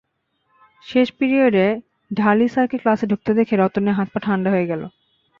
[0.85, 1.65] শেষ পিরিয়ডে
[2.11, 4.81] ঢালি স্যারকে ক্লাসে ঢুকতে দেখে রতনের হাত-পা ঠান্ডা হয়ে গেল।